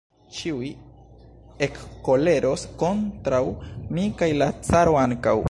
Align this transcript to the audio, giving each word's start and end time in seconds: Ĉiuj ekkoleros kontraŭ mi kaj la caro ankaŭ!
Ĉiuj 0.35 0.69
ekkoleros 1.65 2.63
kontraŭ 2.81 3.43
mi 3.99 4.07
kaj 4.23 4.31
la 4.43 4.51
caro 4.73 4.99
ankaŭ! 5.07 5.37